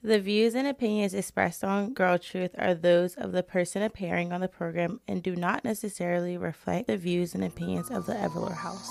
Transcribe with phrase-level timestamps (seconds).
[0.00, 4.40] The views and opinions expressed on Girl Truth are those of the person appearing on
[4.40, 8.88] the program and do not necessarily reflect the views and opinions of the Everlore House.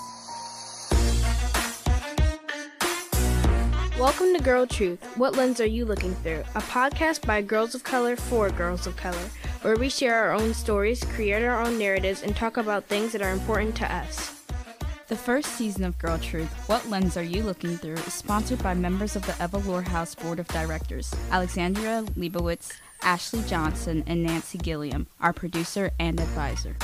[3.98, 5.02] Welcome to Girl Truth.
[5.16, 6.44] What lens are you looking through?
[6.56, 9.30] A podcast by girls of color for girls of color,
[9.62, 13.22] where we share our own stories, create our own narratives, and talk about things that
[13.22, 14.37] are important to us.
[15.08, 18.74] The first season of Girl Truth, What Lens Are You Looking Through, is sponsored by
[18.74, 22.74] members of the Eva Everlore House Board of Directors, Alexandria Leibowitz,
[23.04, 26.76] Ashley Johnson, and Nancy Gilliam, our producer and advisor.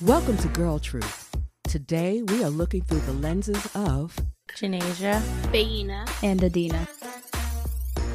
[0.00, 1.36] Welcome to Girl Truth.
[1.68, 4.18] Today we are looking through the lenses of
[4.56, 5.20] Janasia,
[5.52, 6.88] Baina, And Adina.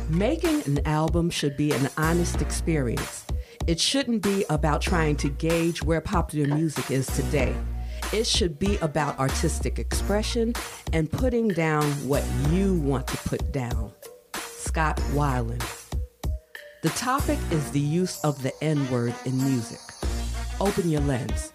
[0.09, 3.23] making an album should be an honest experience.
[3.67, 7.55] It shouldn't be about trying to gauge where popular music is today.
[8.13, 10.53] It should be about artistic expression
[10.93, 13.91] and putting down what you want to put down.
[14.35, 15.65] Scott Weiland.
[16.83, 19.79] The topic is the use of the N word in music.
[20.59, 21.51] Open your lens.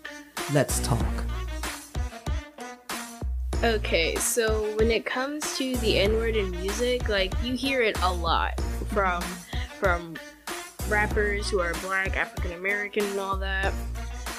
[0.53, 1.07] Let's talk.
[3.63, 7.97] Okay, so when it comes to the N word in music, like you hear it
[8.03, 9.23] a lot from
[9.79, 10.17] from
[10.91, 13.73] rappers who are black, African American, and all that.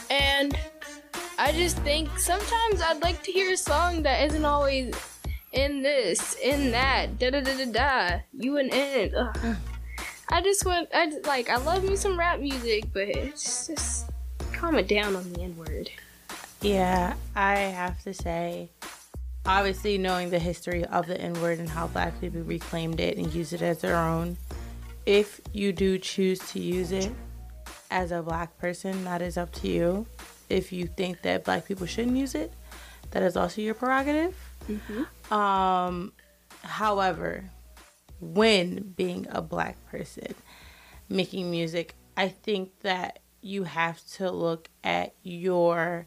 [0.09, 0.57] And
[1.39, 4.93] I just think sometimes I'd like to hear a song that isn't always
[5.53, 9.15] in this, in that, da da da da da, you and.
[9.15, 9.55] Ugh.
[10.33, 14.09] I just want, I just, like, I love me some rap music, but it's just
[14.53, 15.89] calm it down on the N word.
[16.61, 18.69] Yeah, I have to say,
[19.45, 23.33] obviously, knowing the history of the N word and how black people reclaimed it and
[23.33, 24.37] used it as their own,
[25.11, 27.11] if you do choose to use it
[27.89, 30.05] as a black person, that is up to you.
[30.47, 32.53] If you think that black people shouldn't use it,
[33.11, 34.33] that is also your prerogative.
[35.29, 36.13] Um,
[36.61, 37.43] however,
[38.21, 40.33] when being a black person
[41.09, 46.05] making music, I think that you have to look at your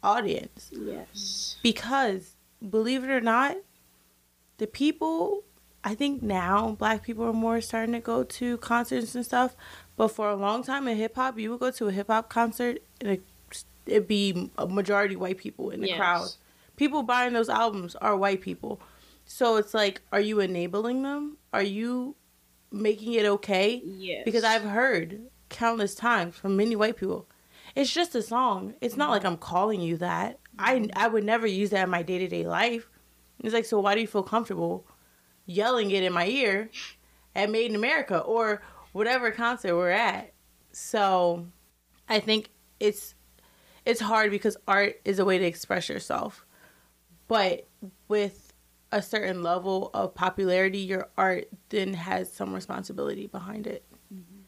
[0.00, 1.56] audience Yes.
[1.60, 2.36] because
[2.70, 3.56] believe it or not,
[4.58, 5.42] the people
[5.86, 9.54] I think now black people are more starting to go to concerts and stuff.
[9.96, 12.30] But for a long time in hip hop, you would go to a hip hop
[12.30, 13.22] concert and it,
[13.86, 15.98] it'd be a majority white people in the Yes.
[15.98, 16.28] crowd.
[16.76, 18.80] People buying those albums are white people.
[19.26, 21.36] So it's like, are you enabling them?
[21.52, 22.16] Are you
[22.72, 23.80] making it okay?
[23.84, 24.22] Yes.
[24.24, 25.20] Because I've heard
[25.50, 27.28] countless times from many white people,
[27.76, 28.74] it's just a song.
[28.80, 30.40] It's not like I'm calling you that.
[30.58, 32.88] I I would never use that in my day to day life.
[33.42, 34.86] It's like, so why do you feel comfortable
[35.46, 36.70] yelling it in my ear
[37.34, 38.62] at Made in America or
[38.92, 40.32] whatever concert we're at?
[40.72, 41.46] So
[42.08, 42.50] I think
[42.80, 43.14] it's
[43.84, 46.46] it's hard because art is a way to express yourself.
[47.28, 47.66] But
[48.08, 48.52] with
[48.92, 53.84] a certain level of popularity, your art then has some responsibility behind it.
[54.12, 54.42] Mm-hmm.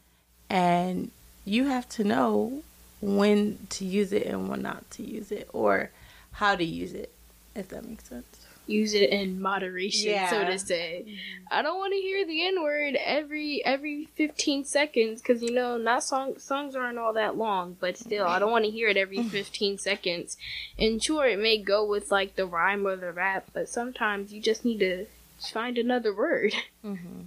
[0.49, 1.11] And
[1.45, 2.63] you have to know
[3.01, 5.91] when to use it and when not to use it or
[6.31, 7.13] how to use it,
[7.55, 8.46] if that makes sense.
[8.67, 11.05] Use it in moderation, so to say.
[11.49, 15.77] I don't want to hear the N word every every fifteen seconds because you know
[15.77, 18.97] not song songs aren't all that long, but still I don't want to hear it
[18.97, 20.37] every fifteen seconds.
[20.77, 24.41] And sure, it may go with like the rhyme or the rap, but sometimes you
[24.41, 25.05] just need to
[25.39, 26.53] find another word.
[26.83, 27.21] Mm-hmm.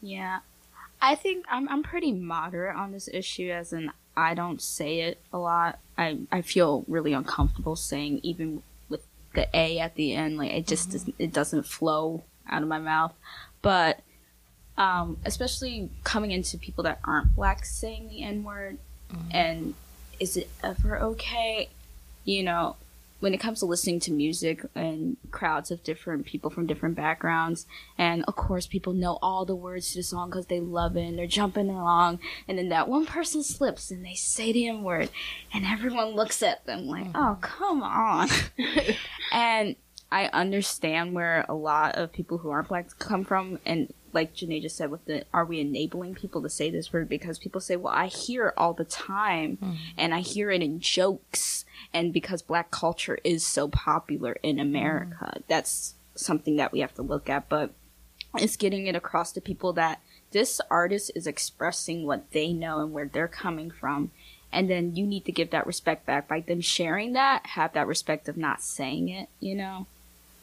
[0.00, 0.40] Yeah.
[1.00, 5.18] I think I'm I'm pretty moderate on this issue as in I don't say it
[5.32, 5.78] a lot.
[5.98, 8.62] I I feel really uncomfortable saying even
[9.34, 12.78] the A at the end like it just doesn't, it doesn't flow out of my
[12.78, 13.12] mouth.
[13.62, 14.00] But
[14.76, 18.78] um especially coming into people that aren't black saying the N-word
[19.30, 19.74] and
[20.18, 21.68] is it ever okay?
[22.24, 22.76] You know,
[23.24, 27.64] when it comes to listening to music and crowds of different people from different backgrounds,
[27.96, 31.06] and of course, people know all the words to the song because they love it
[31.06, 34.82] and they're jumping along, and then that one person slips and they say the N
[34.82, 35.08] word,
[35.54, 37.12] and everyone looks at them like, mm.
[37.14, 38.28] oh, come on.
[39.32, 39.76] and
[40.12, 44.62] I understand where a lot of people who aren't black come from, and like Janae
[44.62, 47.76] just said, with the are we enabling people to say this word because people say,
[47.76, 49.72] well, I hear it all the time, hmm.
[49.98, 55.32] and I hear it in jokes, and because black culture is so popular in America,
[55.34, 55.40] hmm.
[55.48, 57.48] that's something that we have to look at.
[57.48, 57.72] But
[58.36, 60.00] it's getting it across to people that
[60.30, 64.10] this artist is expressing what they know and where they're coming from.
[64.52, 67.88] And then you need to give that respect back by them sharing that, have that
[67.88, 69.86] respect of not saying it, you know?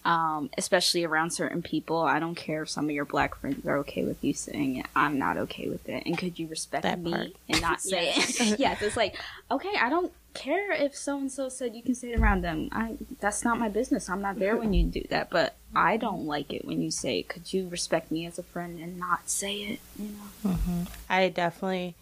[0.04, 2.00] Um, especially around certain people.
[2.02, 4.88] I don't care if some of your black friends are okay with you saying it.
[4.96, 6.04] I'm not okay with it.
[6.08, 7.28] And could you respect That me part.
[7.48, 8.40] and not say Yes.
[8.42, 8.60] it?
[8.60, 9.16] yes, it's like,
[9.52, 12.70] okay, I don't care if so and so said you can say it around them.
[12.72, 14.10] I that's not my business.
[14.10, 15.30] I'm not there when you do that.
[15.30, 18.80] But I don't like it when you say, "Could you respect me as a friend
[18.80, 20.86] and not say it?" You know.
[21.10, 21.94] I definitely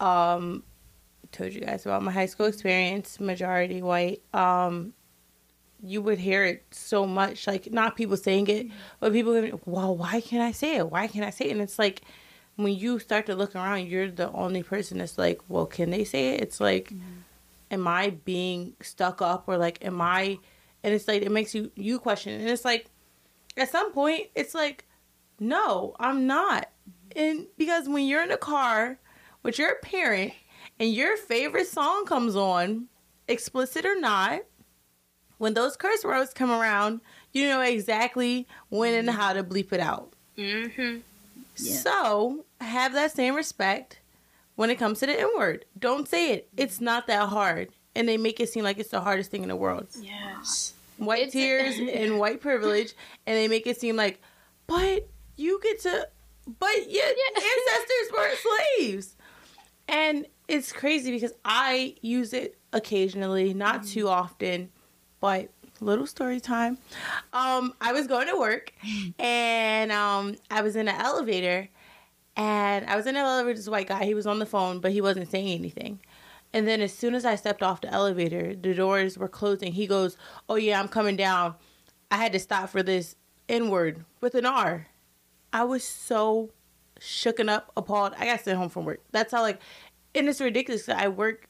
[0.00, 0.64] um
[1.32, 4.20] told you guys about my high school experience, majority white.
[4.34, 4.94] Um
[5.82, 8.66] you would hear it so much, like not people saying it,
[8.98, 10.90] but people going, Well, why can't I say it?
[10.90, 11.52] Why can't I say it?
[11.52, 12.02] And it's like
[12.56, 16.04] when you start to look around, you're the only person that's like, Well, can they
[16.04, 16.42] say it?
[16.42, 17.20] It's like mm-hmm.
[17.70, 20.38] am I being stuck up or like am I
[20.82, 22.86] and it's like it makes you you question and it's like
[23.56, 24.86] at some point it's like
[25.38, 26.70] no i'm not
[27.16, 28.98] and because when you're in a car
[29.42, 30.32] with your parent
[30.78, 32.86] and your favorite song comes on
[33.28, 34.40] explicit or not
[35.40, 37.00] when those curse words come around
[37.32, 39.18] you know exactly when and mm-hmm.
[39.18, 40.98] how to bleep it out Mm-hmm.
[41.56, 41.76] Yeah.
[41.76, 43.98] so have that same respect
[44.56, 45.64] when it comes to the N word.
[45.78, 46.48] Don't say it.
[46.56, 46.84] It's mm-hmm.
[46.84, 47.70] not that hard.
[47.94, 49.88] And they make it seem like it's the hardest thing in the world.
[49.98, 50.74] Yes.
[50.98, 52.94] White It's- tears and white privilege.
[53.26, 54.20] And they make it seem like,
[54.66, 56.08] but you get to,
[56.58, 57.04] but your
[57.36, 58.30] ancestors were
[58.78, 59.16] slaves.
[59.88, 64.12] And it's crazy because I use it occasionally, not too mm-hmm.
[64.12, 64.68] often,
[65.20, 65.50] but
[65.80, 66.78] little story time.
[67.32, 68.72] Um, I was going to work
[69.18, 71.68] and um, I was in an elevator
[72.36, 74.04] and I was in an elevator with this white guy.
[74.04, 76.00] He was on the phone, but he wasn't saying anything.
[76.52, 79.72] And then as soon as I stepped off the elevator, the doors were closing.
[79.72, 80.16] He goes,
[80.48, 81.54] "Oh yeah, I'm coming down.
[82.10, 83.14] I had to stop for this
[83.48, 84.88] N word with an R.
[85.52, 86.50] I was so
[87.00, 88.14] shooken up, appalled.
[88.18, 89.00] I got sent home from work.
[89.12, 89.60] That's how like,
[90.14, 90.88] and it's ridiculous.
[90.88, 91.46] I work,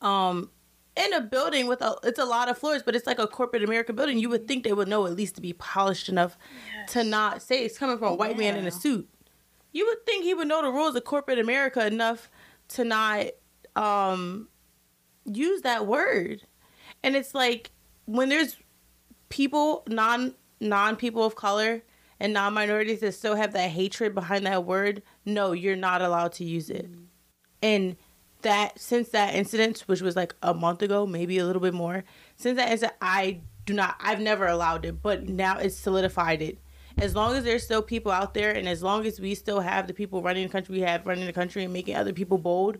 [0.00, 0.50] um,
[0.96, 3.64] in a building with a it's a lot of floors, but it's like a corporate
[3.64, 4.18] American building.
[4.18, 6.36] You would think they would know at least to be polished enough
[6.88, 9.08] to not say it's coming from a white man in a suit.
[9.72, 12.30] You would think he would know the rules of corporate America enough
[12.68, 13.26] to not
[13.74, 14.48] um
[15.24, 16.42] use that word.
[17.02, 17.70] And it's like
[18.04, 18.56] when there's
[19.28, 21.82] people non non people of color
[22.20, 26.32] and non minorities that still have that hatred behind that word, no, you're not allowed
[26.32, 26.88] to use it.
[27.62, 27.96] And
[28.42, 32.04] that since that incident, which was like a month ago, maybe a little bit more,
[32.36, 36.58] since that incident, I do not, I've never allowed it, but now it's solidified it.
[36.98, 39.86] As long as there's still people out there, and as long as we still have
[39.86, 42.76] the people running the country we have running the country and making other people bold,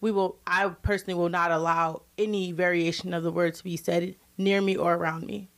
[0.00, 0.38] we will.
[0.46, 4.76] I personally will not allow any variation of the word to be said near me
[4.76, 5.50] or around me.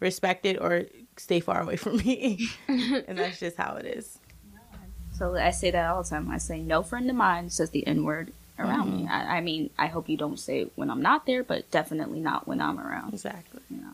[0.00, 0.84] Respect it or
[1.18, 4.18] stay far away from me, and that's just how it is.
[5.12, 6.30] So I say that all the time.
[6.30, 9.02] I say no friend of mine says the N word around me.
[9.02, 9.12] Mm-hmm.
[9.12, 12.20] I, I mean, I hope you don't say it when I'm not there, but definitely
[12.20, 13.14] not when I'm around.
[13.14, 13.60] Exactly.
[13.70, 13.92] You know.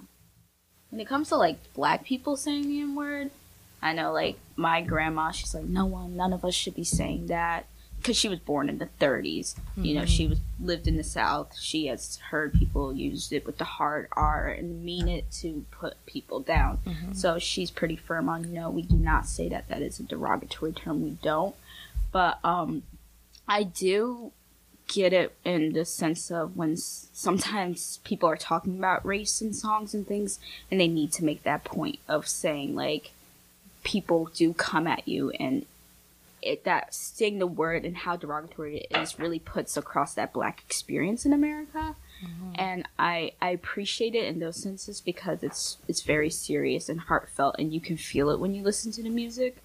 [0.91, 3.31] When it comes to like black people saying the N word,
[3.83, 7.29] I know like my grandma, she's like, no one, none of us should be saying
[7.29, 7.67] that
[8.01, 9.55] because she was born in the 30s.
[9.77, 10.31] You know, she mm-hmm.
[10.31, 11.57] was lived in the South.
[11.59, 16.05] She has heard people use it with the hard R and mean it to put
[16.07, 16.79] people down.
[16.87, 17.13] Mm-hmm.
[17.13, 19.69] So she's pretty firm on no, we do not say that.
[19.69, 21.03] That is a derogatory term.
[21.03, 21.55] We don't.
[22.11, 22.85] But um,
[23.47, 24.33] I do
[24.93, 29.53] get it in the sense of when s- sometimes people are talking about race in
[29.55, 30.39] songs and things,
[30.71, 33.13] and they need to make that point of saying like
[33.85, 35.65] people do come at you and
[36.43, 40.63] it that saying the word and how derogatory it is really puts across that black
[40.67, 41.95] experience in America.
[42.57, 47.57] And I I appreciate it in those senses because it's it's very serious and heartfelt
[47.59, 49.63] and you can feel it when you listen to the music.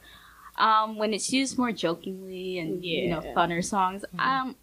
[0.58, 4.55] Um, when it's used more jokingly and you know funner songs, um, I'm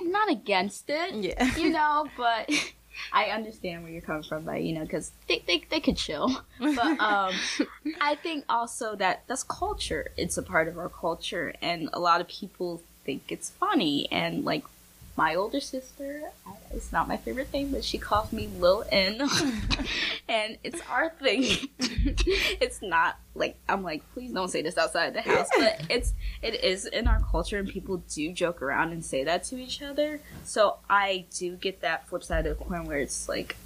[0.00, 1.56] not against it Yeah.
[1.56, 2.50] you know, but
[3.12, 6.42] I understand where you're coming from, but you know, because they, they they could chill.
[6.58, 7.34] But um,
[8.00, 10.10] I think also that that's culture.
[10.16, 14.08] It's a part of our culture, and a lot of people think it's funny.
[14.12, 14.64] And like
[15.16, 16.22] my older sister,
[16.72, 19.20] it's not my favorite thing, but she calls me Lil N,
[20.28, 21.68] and it's our thing.
[21.78, 26.64] it's not like I'm like, please don't say this outside the house, but it's it
[26.64, 30.20] is in our culture, and people do joke around and say that to each other.
[30.44, 33.56] So I do get that flip side of the coin where it's like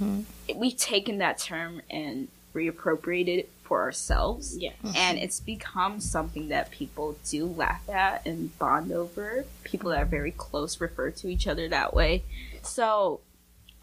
[0.00, 0.22] mm-hmm.
[0.58, 4.74] we've taken that term and reappropriated it for ourselves Yes.
[4.96, 9.44] and it's become something that people do laugh at and bond over.
[9.62, 12.24] People that are very close refer to each other that way.
[12.62, 13.20] So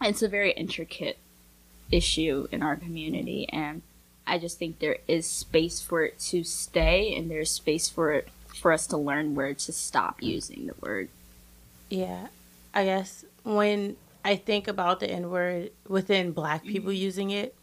[0.02, 1.18] it's a very intricate
[1.92, 3.84] issue in our community, and
[4.28, 8.28] I just think there is space for it to stay, and there's space for it
[8.48, 11.10] for us to learn where to stop using the word.
[11.90, 12.28] Yeah,
[12.74, 17.04] I guess when I think about the N word within black people mm-hmm.
[17.04, 17.54] using it,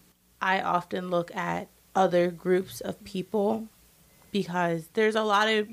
[0.41, 3.69] I often look at other groups of people
[4.31, 5.69] because there's a lot of,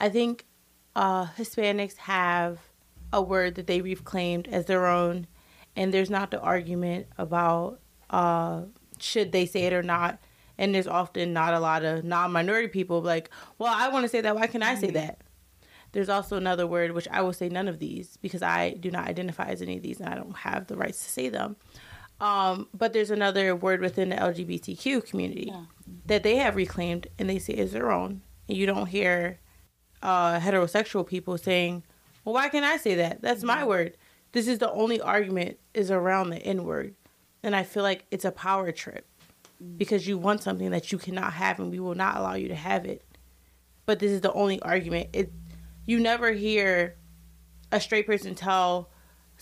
[0.00, 0.44] I think
[0.94, 2.58] uh, Hispanics have
[3.12, 5.26] a word that they reclaimed as their own,
[5.76, 7.80] and there's not the argument about
[8.10, 8.62] uh,
[8.98, 10.18] should they say it or not.
[10.56, 13.28] And there's often not a lot of non-minority people like,
[13.58, 14.36] well, I want to say that.
[14.36, 15.20] Why can I say that?
[15.90, 19.08] There's also another word which I will say none of these because I do not
[19.08, 21.56] identify as any of these and I don't have the rights to say them.
[22.20, 25.64] Um, but there's another word within the LGBTQ community yeah.
[26.06, 28.22] that they have reclaimed and they say is their own.
[28.48, 29.38] And you don't hear
[30.02, 31.82] uh, heterosexual people saying,
[32.24, 33.22] "Well, why can't I say that?
[33.22, 33.68] That's my mm-hmm.
[33.68, 33.96] word."
[34.32, 36.94] This is the only argument is around the N word,
[37.42, 39.06] and I feel like it's a power trip
[39.62, 39.78] mm.
[39.78, 42.54] because you want something that you cannot have, and we will not allow you to
[42.54, 43.02] have it.
[43.86, 45.10] But this is the only argument.
[45.12, 45.32] It
[45.86, 46.96] you never hear
[47.72, 48.90] a straight person tell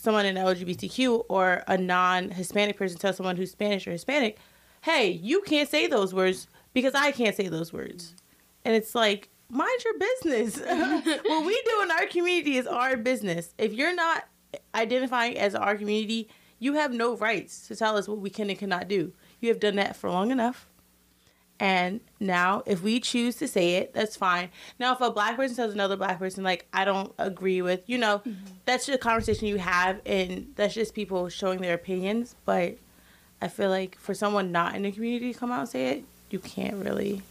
[0.03, 4.37] someone in LGBTQ or a non-Hispanic person tell someone who's Spanish or Hispanic,
[4.81, 8.17] "Hey, you can't say those words because I can't say those words."
[8.65, 10.59] And it's like mind your business.
[11.25, 13.55] what we do in our community is our business.
[13.59, 14.25] If you're not
[14.75, 16.29] identifying as our community,
[16.59, 19.13] you have no rights to tell us what we can and cannot do.
[19.41, 20.69] You have done that for long enough.
[21.61, 24.51] And now, if we choose to say it, that's fine.
[24.81, 27.99] Now, if a black person tells another black person, like, I don't agree with, you
[27.99, 28.33] know, mm-hmm.
[28.65, 32.35] that's just a conversation you have, and that's just people showing their opinions.
[32.45, 32.79] But
[33.41, 36.05] I feel like for someone not in the community to come out and say it,
[36.31, 37.23] you can't really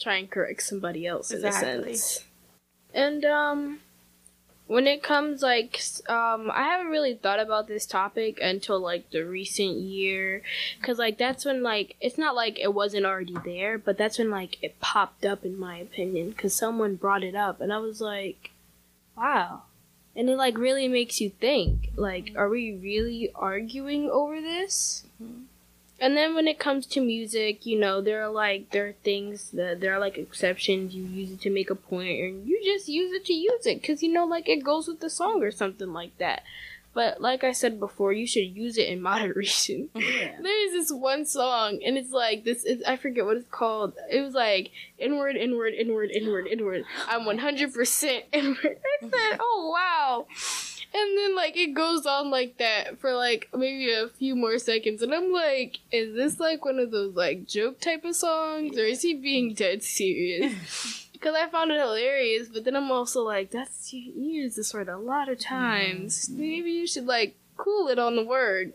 [0.00, 1.68] try and correct somebody else exactly.
[1.68, 2.24] in a sense.
[2.94, 3.80] And um
[4.70, 9.24] when it comes like um I haven't really thought about this topic until like the
[9.24, 10.42] recent year
[10.80, 14.30] cuz like that's when like it's not like it wasn't already there, but that's when
[14.30, 18.00] like it popped up in my opinion cuz someone brought it up and I was
[18.00, 18.52] like
[19.18, 19.62] wow.
[20.14, 25.02] And it like really makes you think like are we really arguing over this?
[25.20, 25.49] Mm-hmm.
[26.00, 29.50] And then when it comes to music, you know, there are like there are things
[29.50, 30.94] that there are like exceptions.
[30.94, 33.82] You use it to make a point, and you just use it to use it
[33.82, 36.42] because you know, like it goes with the song or something like that.
[36.92, 39.90] But like I said before, you should use it in moderation.
[40.00, 40.36] Yeah.
[40.42, 42.64] There's this one song, and it's like this.
[42.64, 43.92] Is, I forget what it's called.
[44.10, 46.84] It was like inward, inward, inward, inward, inward.
[47.08, 48.78] I'm 100 percent inward.
[49.02, 50.26] I said, oh wow
[50.92, 55.02] and then like it goes on like that for like maybe a few more seconds.
[55.02, 58.76] And i'm like is this like one of those like joke type of songs?
[58.78, 60.96] Or is he being dead serious?
[61.12, 64.88] Because i found it hilarious but then i'm also like that's you use this word
[64.88, 66.30] a lot of times.
[66.30, 66.38] Mm.
[66.38, 68.72] maybe you should like cool it on the word.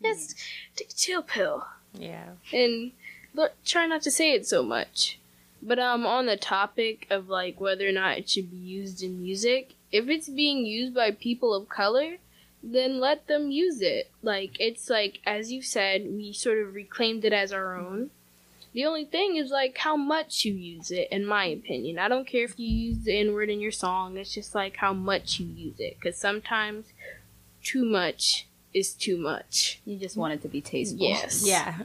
[0.00, 0.36] Just
[0.76, 1.66] take a chill pill.
[1.92, 2.30] Yeah.
[2.52, 2.92] And
[3.34, 5.18] look, try not to say it so much.
[5.60, 9.20] But um on the topic of like whether or not it should be used in
[9.20, 12.16] music if it's being used by people of color,
[12.62, 14.10] then let them use it.
[14.22, 18.10] Like it's like as you said, we sort of reclaimed it as our own.
[18.74, 21.98] The only thing is like how much you use it, in my opinion.
[21.98, 24.16] I don't care if you use the N word in your song.
[24.16, 26.86] It's just like how much you use it, because sometimes
[27.62, 29.80] too much is too much.
[29.84, 31.08] You just want it to be tasteful.
[31.08, 31.42] Yes.
[31.46, 31.82] Yeah.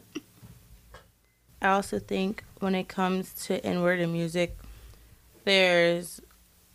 [1.62, 4.58] I also think when it comes to N word in music,
[5.46, 6.22] there's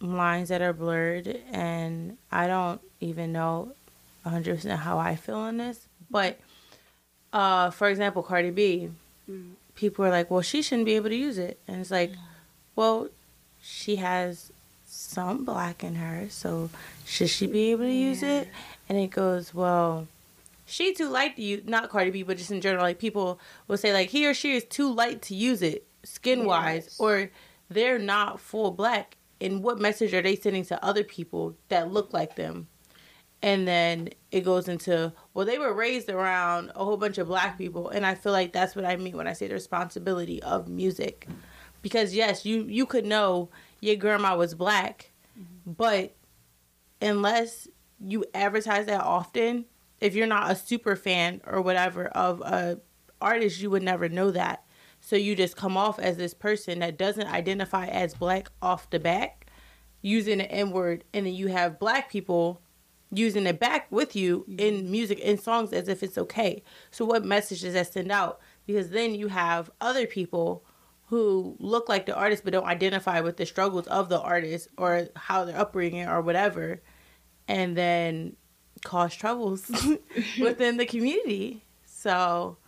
[0.00, 3.72] lines that are blurred, and I don't even know
[4.24, 5.86] 100% how I feel on this.
[6.10, 6.38] But,
[7.32, 8.90] uh, for example, Cardi B,
[9.30, 9.52] mm.
[9.74, 11.58] people are like, well, she shouldn't be able to use it.
[11.66, 12.12] And it's like,
[12.76, 13.08] well,
[13.60, 14.52] she has
[14.86, 16.70] some black in her, so
[17.04, 18.40] should she be able to use yeah.
[18.40, 18.48] it?
[18.88, 20.06] And it goes, well,
[20.64, 23.76] she too light to use, not Cardi B, but just in general, like people will
[23.76, 27.00] say, like, he or she is too light to use it skin wise, yes.
[27.00, 27.30] or
[27.70, 32.12] they're not full black and what message are they sending to other people that look
[32.12, 32.68] like them?
[33.40, 37.56] And then it goes into, well, they were raised around a whole bunch of black
[37.56, 37.88] people.
[37.88, 41.28] And I feel like that's what I mean when I say the responsibility of music.
[41.80, 43.48] Because, yes, you, you could know
[43.80, 45.70] your grandma was black, mm-hmm.
[45.70, 46.16] but
[47.00, 47.68] unless
[48.00, 49.64] you advertise that often,
[50.00, 52.80] if you're not a super fan or whatever of a
[53.20, 54.64] artist, you would never know that.
[55.00, 58.98] So you just come off as this person that doesn't identify as black off the
[58.98, 59.46] back,
[60.02, 62.60] using the N word, and then you have black people
[63.10, 64.90] using it back with you in mm-hmm.
[64.90, 66.62] music in songs as if it's okay.
[66.90, 68.40] So what message does that send out?
[68.66, 70.64] Because then you have other people
[71.06, 75.08] who look like the artist but don't identify with the struggles of the artist or
[75.16, 76.82] how they're upbringing or whatever,
[77.46, 78.36] and then
[78.84, 79.70] cause troubles
[80.40, 81.64] within the community.
[81.86, 82.58] So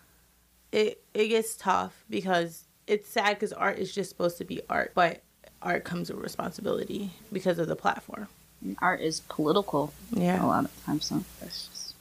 [0.73, 4.93] it it gets tough because it's sad because art is just supposed to be art,
[4.95, 5.23] but
[5.63, 8.29] art comes with responsibility because of the platform.
[8.79, 9.93] Art is political.
[10.13, 11.07] Yeah, a lot of times.
[11.07, 11.95] So that's just